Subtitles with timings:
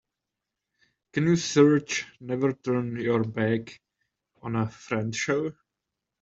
[1.13, 3.79] Can you search Never Turn Your Back
[4.41, 5.53] on a Friend show?